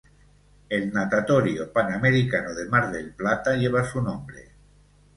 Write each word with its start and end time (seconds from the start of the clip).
El 0.67 0.91
Natatorio 0.91 1.71
Panamericano 1.71 2.55
de 2.55 2.65
Mar 2.65 2.91
del 2.91 3.13
Plata 3.13 3.55
lleva 3.55 3.83
su 3.87 4.01
nombre. 4.01 4.49